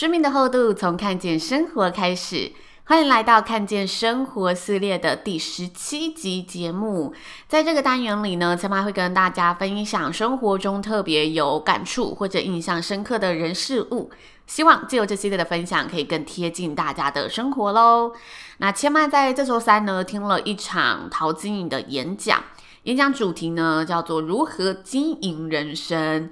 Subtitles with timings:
[0.00, 2.52] 生命的厚度从看见生活开始，
[2.84, 7.12] 欢迎来到看见生活系列的第十七集节目。
[7.46, 14.10] 在这个单元里呢，千嫚会跟大家分享生活中特别有感触或者印象深刻的人事物。
[14.46, 18.14] 希望借由这系列的分享，可以更贴近大家的生活喽。
[18.56, 22.42] 那千嫚在这周三呢，听了一场陶晶莹的演讲，
[22.84, 26.30] 演讲主题呢叫做如何经营人生。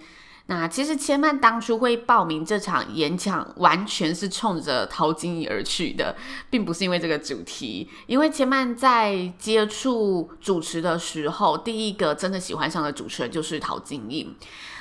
[0.50, 6.16] 那其实千曼当初会报名这场演讲，完全是冲着陶晶莹而去的，
[6.48, 7.86] 并不是因为这个主题。
[8.06, 14.34] 因为千曼在接触主持的时候，第一个真的喜欢上的主持人就是陶晶莹。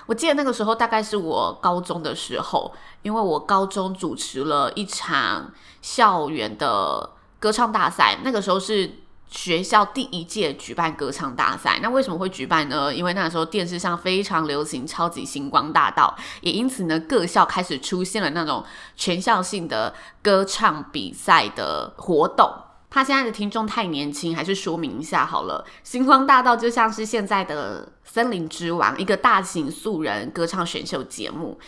[0.05, 5.51] 我记得那个时候大概是我高中的时候，因为我高中主持了一场
[5.81, 8.99] 校园的歌唱大赛，那个时候是。
[9.29, 12.93] 学校第一届举办歌唱大赛，那为什么会举办呢？
[12.93, 18.63] 因为那时候电视上非常流行《超级星光大道》，也因此呢，各校开始出现了那种
[18.95, 22.49] 全校性的歌唱比赛的活动。
[22.89, 31.59] 怕现在的听众太年轻，还是说明一下好了，《星光大道》就像是现在的《森林之王》，一个大型素人歌唱选秀节目。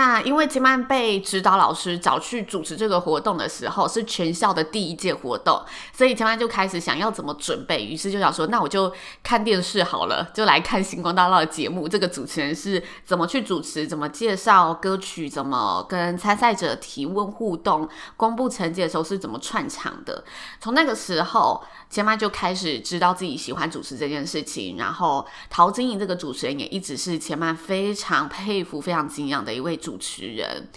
[0.00, 5.62] 那因为千曼被指导老师找去主持这个活动的时候，是全校的第一届活动，
[5.92, 8.90] 所以千曼就开始想要怎么准备，于是就想说，那我就
[9.22, 17.86] 看电视好了，就来看星光大道的节目，这个主持人是怎么去主持，怎么介绍歌曲，怎么跟参赛者提问互动，
[18.16, 20.24] 公布成绩的时候是怎么串场的。
[20.60, 30.68] 从那个时候，千曼就开始知道自己喜欢主持这件事情，然后陶晶莹这个主持人也一直是千曼非常佩服、非常敬仰的一位主主持人。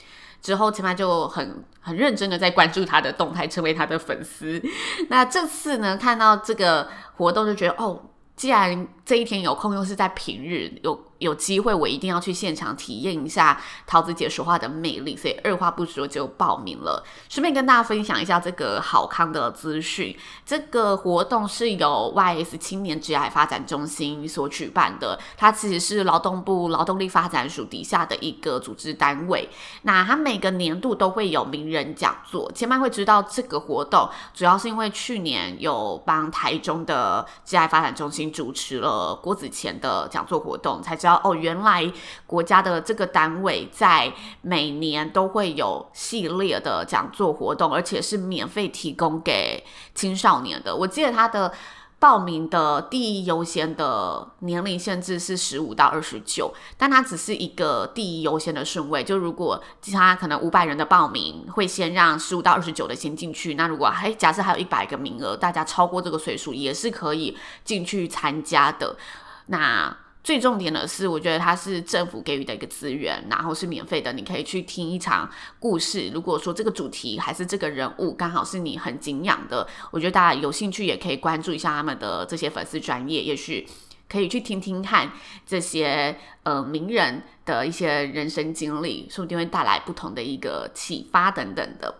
[0.42, 4.60] 之后起码就很很认真的在关注他的动态，成为他的粉丝。
[5.08, 11.13] 那这次呢，看到这个活动就觉得哦，既然这一天有空，又是在平日有。
[11.24, 17.02] 有机会我一定要去现场体验一下桃子姐说话的魅力，所以二话不说就报名了。
[17.30, 29.48] 顺便跟大家分享一下这个好康的资讯，这个活动是由 YS 青年职涯发展中心所举办的，它其实是劳动部劳动力发展署底下的一个组织单位。
[29.84, 41.13] 那它每个年度都会有名人讲座，千嫚会知道这个活动，主要是因为去年有帮台中的职涯发展中心主持了郭子乾的讲座活动，才知道。
[41.24, 41.92] 哦，原来
[42.26, 49.64] 国家的这个单位在每年都会有系列的讲座活动，而且是免费提供给
[49.94, 50.76] 青少年的。
[50.76, 51.54] 我记得他的。
[52.00, 59.02] 报名的第一优先的年龄限制是十五到二十九，但它只是一个第一优先的顺位。
[59.02, 63.54] 就如果其他可能五百人的报名，会先让十五到二十九的先进去。
[63.54, 68.98] 那如果还假设还有一百个名额，大家超过这个岁数也是可以进去参加的。
[69.46, 75.30] 那最重点的是，我觉得它是政府给予的一个资源，然后是免费的，你可以去听一场
[75.60, 76.10] 故事。
[76.14, 83.68] 如果说这个主题还是这个人物刚好是你很敬仰的，我觉得大家有兴趣也可以关注一下他们的这些粉丝专业，也许
[84.08, 85.12] 可以去听听看
[85.46, 91.96] 这些呃名人的一些人生经历，说不定会带来不同的一个启发等等的。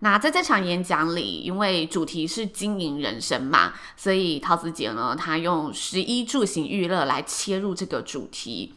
[0.00, 8.74] 那在这场演讲里，因为主题是经营人生嘛，所以陶子姐呢，她用食衣住行娱乐来切入这个主题。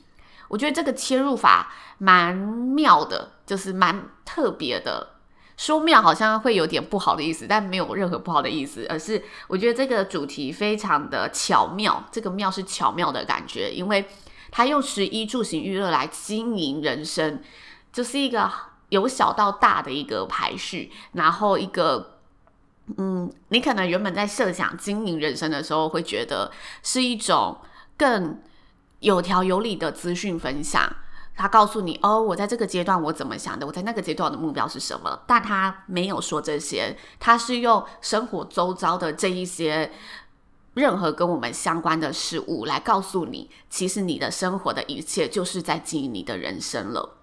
[0.47, 5.09] 我觉得这个切入法蛮妙的，就是蛮特别的。
[5.57, 12.03] 说妙好像会有点不好的意思，但没有任何不好的意思，而是我觉得这个主题非常的巧妙。
[12.11, 14.03] 这个妙是巧妙的感觉，因为
[14.49, 17.43] 他用食衣住行娱乐来经营人生，
[17.93, 18.51] 就是一个。
[18.91, 22.19] 由小到大的一个排序，然后一个，
[22.97, 26.51] 嗯，你可能原本在设想经营人生的时候，会觉得
[26.83, 27.57] 是一种
[27.97, 28.41] 更
[28.99, 30.93] 有条有理的资讯分享。
[31.33, 39.89] 他告诉你，哦，我在这个阶段我怎么想的，我在那个阶段的目标是什么，但他没有说这些，他是用生活周遭的这一些
[40.73, 47.17] 任何跟我们相关的事物来告诉你，其实你的生活的一切就是在经营你的人生了。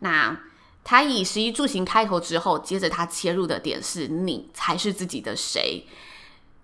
[0.00, 0.38] 那。
[0.84, 5.86] 他以食衣住行开头之后，接着他切入的点是你才是自己的谁。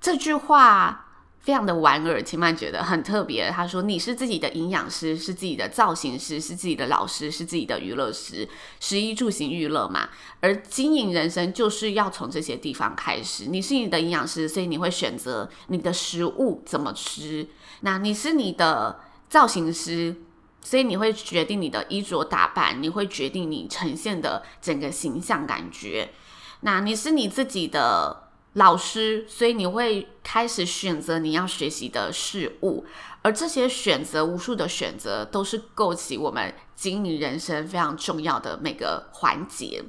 [0.01, 1.07] 这句话
[1.41, 3.51] 非常的莞尔，千曼觉得很特别。
[3.51, 8.47] 他说：“你是自己的营养师，是自己的造型师，是自己的老师，是自己的娱乐师，
[8.79, 10.11] 食衣住行娱乐嘛。
[10.41, 13.47] 而经营人生就是要从这些地方开始。
[13.47, 17.49] 你是你的营养师，所以你会选择你的食物怎么吃。
[17.81, 19.01] 那你是你的
[19.31, 20.15] 造型师，
[20.63, 26.11] 所以你会决定你的衣着打扮，你会决定你呈现的整个形象感觉。
[26.61, 32.85] 那你是你自己的。”老师，所以你会开始选择你要学习的事物，
[33.23, 39.85] 而这些选择，无数的选择，都是构起我们经营人生非常重要的每个环节。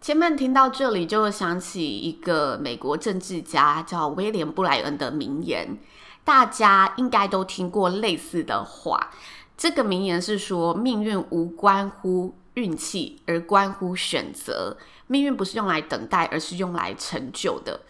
[0.00, 5.78] 前面听到这里，就会想起一个美国政治家叫威廉布莱恩的名言，
[6.24, 9.12] 大家应该都听过类似的话。
[9.56, 14.76] 这个名言是说：命运无关乎运气，而关乎选择。
[15.06, 17.82] 命运不是用来等待，而是用来成就的。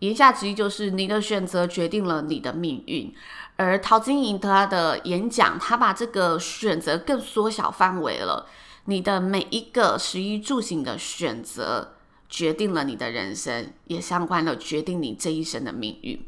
[0.00, 3.14] 言下之意就是，你的选择决定了你的命运。
[3.56, 8.46] 而陶晶莹他的演讲，他把这个选择更缩小范围了。
[8.84, 11.94] 你的每一个食衣住行的选择，
[12.28, 16.22] 决定了你的人生，也相关了决定你这一生的命运。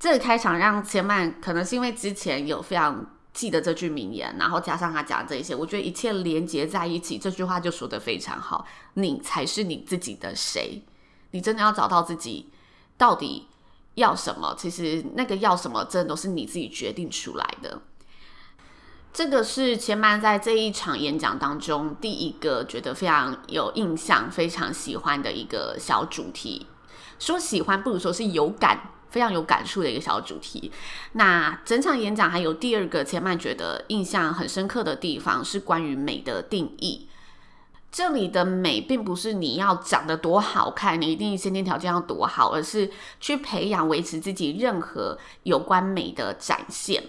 [0.00, 3.04] 这个开场让千曼，可能是因为之前有非常。
[3.36, 8.66] 记得这句名言，然后加上他讲的这一些，我觉得一切连接在一起，这句话就说的非常好。
[8.94, 10.82] 你才是你自己的谁？
[11.32, 12.48] 你真的要找到自己
[12.96, 13.46] 到底
[13.96, 14.54] 要什么？
[14.58, 17.82] 其实那个要什么，真的都是你自己决定出来的。
[19.12, 26.66] 这个是千曼在这一场演讲当中第一个觉得非常有印象、非常喜欢的一个小主题。
[27.18, 28.92] 说喜欢不如说是有感。
[29.08, 30.70] 非常有感触的一个小主题。
[31.12, 37.08] 那整场演讲还有第二个，千曼觉得印象很深刻的地方是关于美的定义。
[37.90, 47.04] 这里的美并不是你要长得多好看，你一定先天条件要多好，而是去培养、维持自己任何有关美的展现。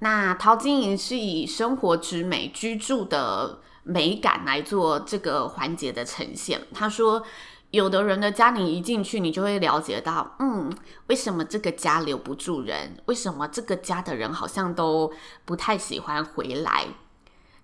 [0.00, 6.62] 那陶晶莹是以生活之美、居住的美感来做这个环节的呈现。
[6.74, 7.24] 他说。
[7.70, 10.72] 有的人的家，你一进去，你就会了解到，嗯，
[11.08, 12.96] 为什么这个家留不住人？
[13.06, 15.12] 为什么这个家的人好像都
[15.44, 16.86] 不太喜欢回来？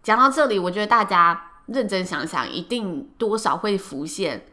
[0.03, 4.47] 讲到这里，我觉得大家认真想想，一定多少会浮现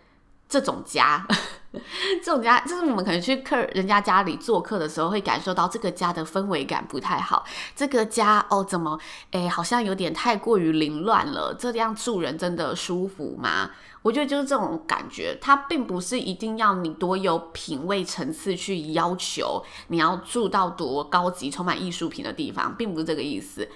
[0.47, 1.27] 这种家。
[2.21, 7.45] 这种家就是我们可能去客人家家里做客的时候，会感受到这个家的氛围感不太好。
[7.75, 8.99] 这个家哦，怎么
[9.31, 11.55] 诶，好像有点太过于凌乱了。
[11.57, 13.71] 这样住人真的舒服吗？
[14.01, 23.69] 我觉得就是这种感觉，它并不是一定要你多有品味层次去要求你要住到多高级、充满艺术品的地方，并不是这个意思。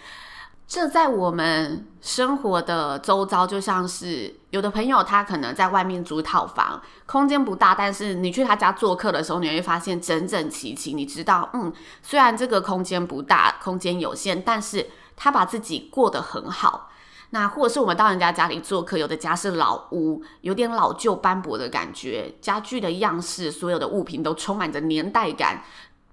[0.67, 10.93] 这在我们生活的周遭，就像是有的朋友，他可能在外面租套房，空间不大，但是你去他家做客的时候，你会发现整整齐齐。
[10.93, 11.71] 你知道，嗯，
[12.01, 16.89] 虽然这个空间不大，空间有限，但是他把自己过得很好。
[17.29, 25.63] 那或者是我们到人家家里做客，有的家是老屋，有点老旧斑驳的感觉，家具的样式，所有的物品都充满着年代感。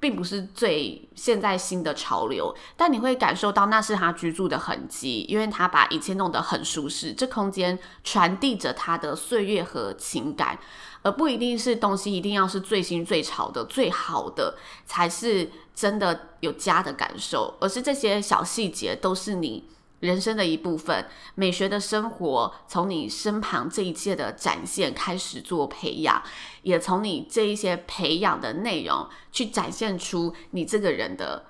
[0.02, 7.12] 并不是最现在新的潮流，但你会感受到那是他居住的痕迹，因为他把一切弄得很舒适。
[7.12, 10.58] 这空间传递着他的岁月和情感，
[11.02, 19.68] 而不一定是东西一定要是最新最潮的、最好的才是真的有家的感受，而是这些小细节都是你。
[20.02, 21.06] 人生的一部分，
[21.36, 26.20] 美学的生活从你身旁这一切的展现开始做培养，
[26.62, 31.46] 也从你这一些培养的内容去展现出你这个人的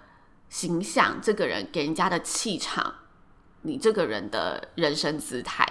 [0.51, 2.95] 形象，这个人给人家的气场，
[3.63, 5.67] 你这个人的人生姿态。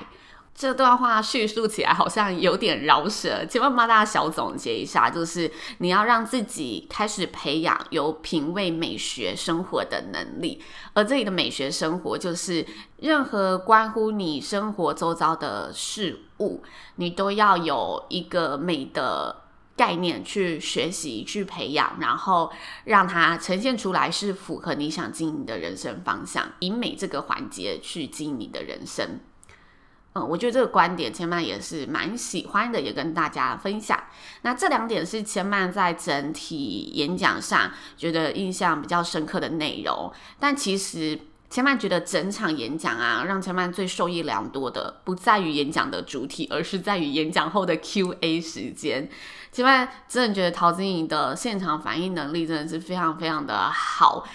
[0.54, 10.62] 这段话叙述起来好像有点饶舌，请问帮大家小总结一下，就是你要让自己开始培养有品味美学生活的能力，
[10.94, 12.64] 而这里的美学生活就是
[12.98, 16.62] 任何关乎你生活周遭的事物，
[16.98, 19.44] 你都要有一个美的
[19.76, 22.52] 概念去学习、去培养，然后
[22.84, 29.22] 让它呈现出来是符合你想经营的人生方向，以美这个环节去经营你的人生。
[30.14, 33.98] 嗯，我觉得这个观点千曼也是蛮喜欢的，也跟大家分享。
[34.42, 40.12] 那这两点是千曼在整体演讲上觉得印象比较深刻的内容。
[40.38, 41.18] 但其实
[41.50, 49.10] 千曼觉得整场演讲啊，让千曼最受益良多的，不在于演讲的主体，而是在于演讲后的 Q&A 时间。
[49.54, 54.26] 千曼真的觉得陶晶莹的现场反应能力真的是非常非常的好。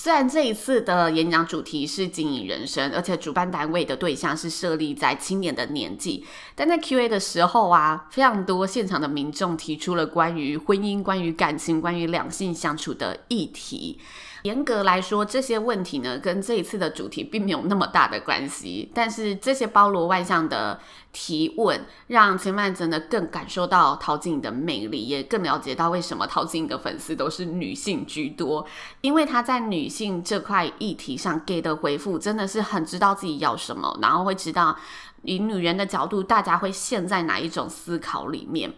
[0.00, 6.24] 虽然这一次的演讲主题是经营人生，而且主办单位的对象是设立在青年的年纪，
[6.54, 13.98] 但在 Q&A 的时候啊，非常多现场的民众提出了关于婚姻、关于感情、关于两性相处的议题。
[14.42, 18.90] 严格来说，这些问题呢，跟这一次的主题并没有那么大的关系。
[18.94, 20.80] 但是这些包罗万象的
[21.12, 28.66] 提问，让千曼真的更感受到陶晶莹的魅力，也更了解到为什么陶晶莹的粉丝都是女性居多。
[29.00, 34.76] 因为她在女性这块议题上给的回复，真的是很知道自己要什么，然后会知道
[35.22, 38.72] 以女人的角度，大家会陷在哪一种思考里面，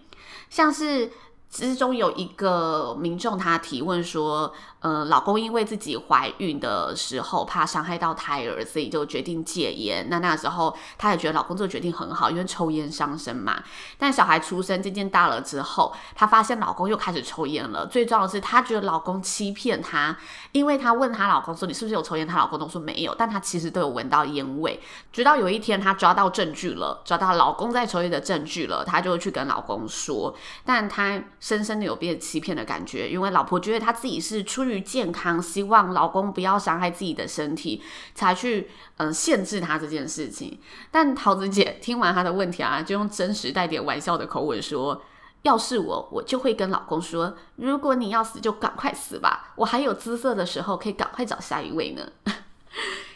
[0.49, 1.11] 像是。
[1.53, 10.07] 之中有一个民众，他提问说：“呃，老公因为自己怀孕的时候怕伤害到胎儿，所以就决定戒烟。
[10.09, 13.63] 那那时候，她也觉得老公这个决定很好，因为抽烟伤身嘛。
[13.99, 17.87] 但小孩出生渐渐大了之后，她发现老公又开始抽烟了。
[17.87, 20.17] 最重要的是，她觉得老公欺骗她，
[20.53, 24.81] 因为她问她老公说：‘你是不是有抽烟？’她老公都说没有，但他其实都有闻到烟味。
[25.13, 30.35] 直到有一天，他抓到证据了，抓到老公在抽烟的证据了，他就去跟老公说，
[30.65, 31.23] 但他。
[31.41, 37.83] 深深的有被欺骗的感觉，因为老婆觉得她自己是出于健康，希望老公不要伤害自己的身体，
[38.15, 40.59] 才去嗯、限制他这件事情。
[40.91, 45.01] 但桃子姐听完他的问题啊，就用真实带点玩笑的口吻说
[45.41, 52.07] ：“要是我，我就会跟老公说，如果你要死就赶快死吧，我还有姿色的时候可以赶快找下一位呢。”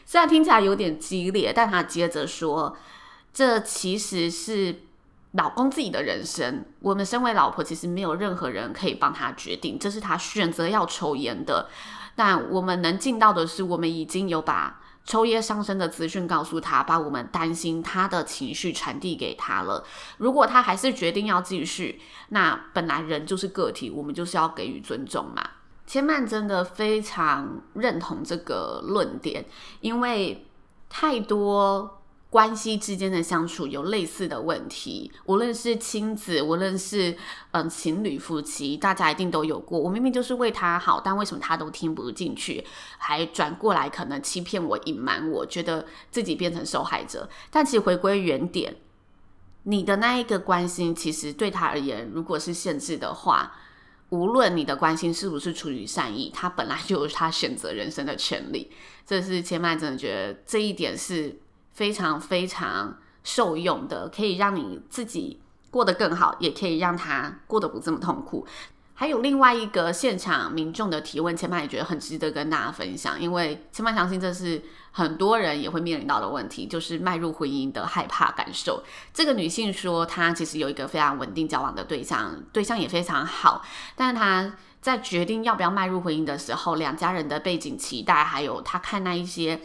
[0.06, 2.74] 虽然听起来有点激烈，但他接着说
[3.34, 4.80] ：“这其实是。”
[5.34, 11.68] 老公自己的人生，我们身为老婆，其实没有任何人可以帮他决定，这是他选择要抽烟的。
[12.14, 19.84] 但我们能尽到的是，我们已经有把抽烟伤身的资讯告诉他，把我们担心他的情绪传递给他了。
[20.18, 25.42] 如果他还是决定要继续，那本来人就是个体，我们就是要给予尊重嘛。
[25.84, 29.44] 千曼真的非常认同这个论点，
[29.80, 30.46] 因为
[30.88, 32.02] 太多。
[32.34, 37.16] 关系之间的相处有类似的问题，无论是亲子，无论是
[37.52, 39.78] 嗯情侣夫妻，大家一定都有过。
[39.78, 42.66] 我明明就是为他好，但为什么他都听不进去，
[42.98, 47.28] 还转过来可能欺骗我、隐瞒我，觉得自己变成受害者。
[47.52, 48.74] 但其实回归原点，
[49.62, 53.52] 你的那一个关心，其实对他而言，如果是限制的话，
[54.08, 58.72] 无论你的关心是不是出于善意，他本来就有他选择人生的权利。
[59.06, 61.38] 这是千曼真的觉得这一点是。
[61.74, 65.40] 非常非常受用的，可以让你自己
[65.70, 68.46] 过得更好，也可以让他过得不这么痛苦。
[68.96, 74.62] 还有另外一个现场民众的提问，千曼也觉得很值得跟大家分享，因为千曼相信这是
[74.92, 78.84] 很多人也会面临到的问题，就是迈入婚姻的害怕感受。
[79.12, 83.64] 这个女性说，她其实有一个非常稳定交往的对象，对象也非常好，
[83.96, 89.60] 但是她在决定要不要迈入婚姻的时候，两家人的背景期待，还有她看那一些。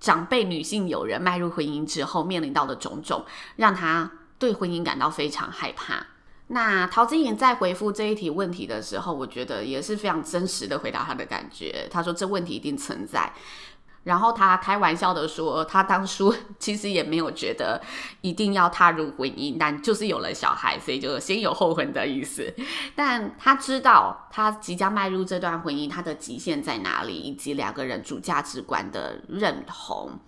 [0.00, 3.24] 长辈女性友人迈入婚姻之后面临到的种种，
[3.56, 6.06] 让她对婚姻感到非常害怕。
[6.48, 11.86] 那陶晶莹在回复这一题问题的时候，我觉得也是非常真实的回答她的感觉。
[11.88, 13.32] 她说这问题一定存在。
[14.02, 17.78] 然后他开玩笑的说，他当初其实也没有觉得
[18.22, 22.50] 一定要踏入婚姻，但就是有了小孩，所以就先有后婚的意思。
[22.96, 30.18] 但他知道他即将迈入这段婚姻，他的极限在哪里，以及两个人主价值观的认同。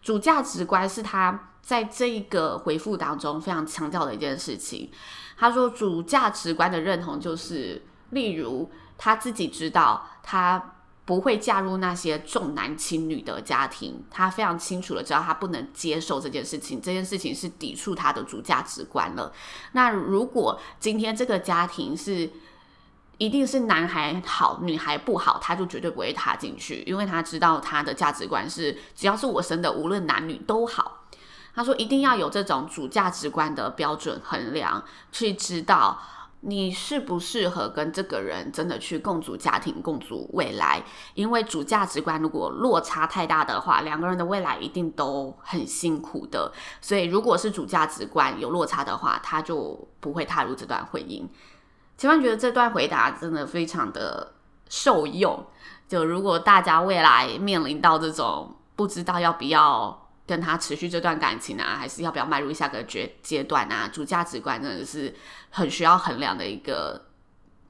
[0.00, 4.90] 主价值观是他在这一个回复当中非常强调的一件事情。
[5.36, 10.76] 他说，主价值观的认同就是，例如他自己知道他。
[11.08, 19.32] 不会嫁入那些重男轻女的家庭，他非常清楚的知道他不能接受这件事情，这件事情是抵触他的主价值观了。
[19.72, 22.30] 那如果今天这个家庭是
[23.16, 31.06] 一定是男孩好，女孩不好，他就绝对不会踏进去，因为他知道他的价值观是只要是我生的，无论男女都好。
[31.54, 35.98] 他说一定要有这种主价值观的标准衡量，去知道。
[36.40, 40.82] 你适不适合跟这个人真的去共组家庭、共组未来？
[41.14, 46.52] 因为主价值观如果落差太大的话，两个人的未来一定都很辛苦的。
[46.80, 51.26] 所以，如果是主价值观有落差的话，他就不会踏入这段婚姻。
[51.96, 54.34] 千万觉得这段回答真的非常的
[54.68, 55.44] 受用。
[55.88, 60.07] 就如果大家未来面临到这种不知道要不要。
[60.28, 63.88] 跟他持续这段感情啊，还是要不要迈入下个阶阶段啊？
[63.90, 65.14] 主价值观真的是
[65.48, 67.06] 很需要衡量的一个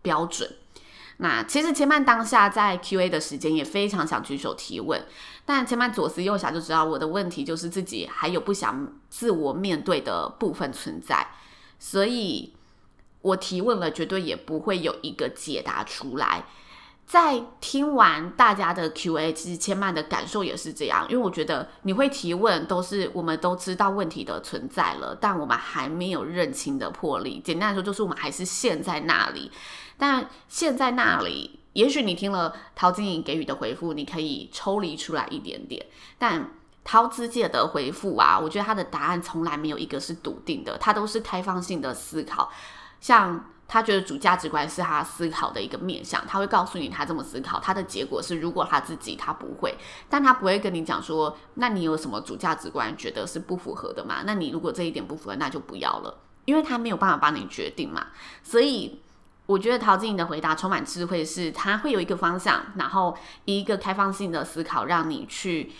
[0.02, 0.56] 标准。
[1.18, 5.00] 那其实千曼当下在 Q&A 的时间也非常想举手提问，
[5.44, 11.28] 但千曼左思右想就知道我的问题就是自己还有不想自我面对的部分存在，
[11.78, 12.54] 所以
[13.22, 16.44] 我提问了，绝对也不会有一个解答出来。
[17.08, 27.40] 在听完大家的 Q&A，其实千嫚的感受也是这样，因为我觉得你会提问，都是我们都知道问题的存在了，但我们还没有认清的魄力。
[27.42, 29.50] 简单来说，就是我们还是陷在那里。
[29.96, 35.86] 但陷在那里，也许你听了陶晶莹给予的回复，你可以抽离出来一点点。
[36.18, 36.50] 但
[36.84, 42.50] 陶子姐的回复啊，我觉得她的答案从来没有一个是笃定的，她都是开放性的思考，
[43.00, 43.46] 像。
[43.68, 49.76] 他觉得主价值观是他思考的一个面向，他会告诉你他这么思考，他的结果是如果他自己他不会，
[50.08, 54.22] 但他不会跟你讲说，那你有什么主价值观觉得是不符合的吗？
[54.24, 58.06] 那你如果这一点不符合，那就不要了，因为他没有办法帮你决定嘛。
[58.42, 59.02] 所以
[59.44, 65.72] 我觉得陶晶莹的回答充满智慧，是他会有一个方向，然后以一个开放性的思考，让你去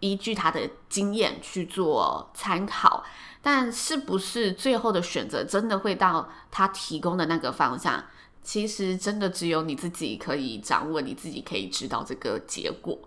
[0.00, 3.04] 依据他的经验去做参考。
[3.42, 8.04] 但是不是最后的选择真的会到他提供的那个方向？
[8.42, 12.98] 其实真的只有你自己可以掌握，你自己可以知道这个结果。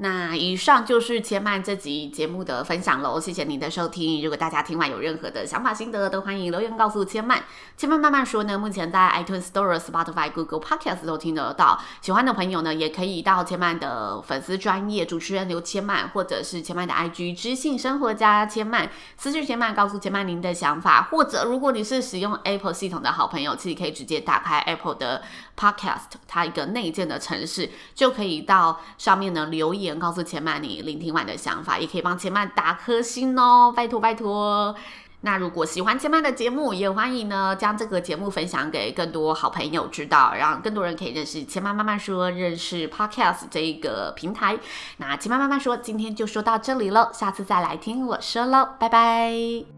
[0.00, 4.22] 那以上就是千曼这集节目的分享喽，谢谢您的收听。
[4.22, 7.42] 如果大家听完有任何的想法心得，都欢迎留言告诉千曼。
[7.76, 11.80] 千曼慢慢说呢，目前在 iTunes Store、Spotify、Google Podcast 都听得到。
[12.00, 21.08] 喜欢的朋友呢，也可以到千曼的粉丝专业主持人刘千曼，或者是千曼的 IG 知性生活家千曼私讯千曼，告诉千曼您的想法。
[21.10, 25.22] 或者如果你是使用 Apple 系统的好朋友，其实可以直接打开 Apple 的
[25.58, 29.87] Podcast，它一个内建的城市，就可以到上面呢留言。
[29.96, 34.74] 告诉千曼你聆听完的想法，也可以帮千曼打颗星哦，拜托拜托。
[35.20, 44.58] 那如果喜欢千曼的节目，也欢迎呢将这个节目分享给更多好朋友知道，让更多人可以认识千曼慢慢说，认识 Podcast 这一个平台。
[44.98, 49.77] 那千曼慢慢说，今天就说到这里了，下次再来听我说喽，拜拜。